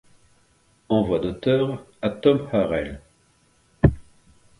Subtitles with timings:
[0.89, 2.99] Envoi d'auteur à Tom Harel.